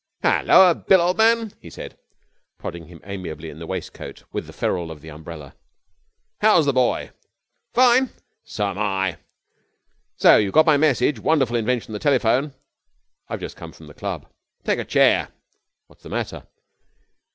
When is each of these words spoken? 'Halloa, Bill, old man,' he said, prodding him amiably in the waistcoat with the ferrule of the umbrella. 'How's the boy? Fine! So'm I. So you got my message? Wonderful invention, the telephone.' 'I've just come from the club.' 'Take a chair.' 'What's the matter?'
'Halloa, 0.23 0.73
Bill, 0.73 0.99
old 0.99 1.19
man,' 1.19 1.51
he 1.61 1.69
said, 1.69 1.95
prodding 2.57 2.87
him 2.87 3.01
amiably 3.03 3.51
in 3.51 3.59
the 3.59 3.67
waistcoat 3.67 4.23
with 4.31 4.47
the 4.47 4.51
ferrule 4.51 4.89
of 4.89 5.01
the 5.01 5.09
umbrella. 5.11 5.53
'How's 6.39 6.65
the 6.65 6.73
boy? 6.73 7.11
Fine! 7.75 8.09
So'm 8.43 8.79
I. 8.79 9.17
So 10.15 10.37
you 10.37 10.49
got 10.49 10.65
my 10.65 10.75
message? 10.75 11.19
Wonderful 11.19 11.55
invention, 11.55 11.93
the 11.93 11.99
telephone.' 11.99 12.55
'I've 13.29 13.41
just 13.41 13.55
come 13.57 13.71
from 13.73 13.85
the 13.85 13.93
club.' 13.93 14.25
'Take 14.63 14.79
a 14.79 14.85
chair.' 14.85 15.27
'What's 15.85 16.01
the 16.01 16.09
matter?' 16.09 16.47